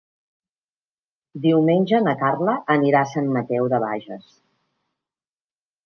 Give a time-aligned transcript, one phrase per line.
[1.43, 4.37] Diumenge na Carla anirà a Sant Mateu de Bages.